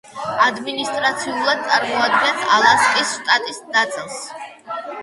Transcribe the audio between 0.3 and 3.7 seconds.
ადმინისტრაციულად წარმოადგენს ალასკის შტატის